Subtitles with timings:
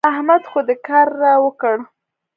[0.11, 1.75] احمد خو دې کار را وکړ.